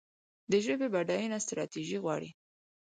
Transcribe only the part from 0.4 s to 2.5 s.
د ژبې بډاینه ستراتیژي غواړي.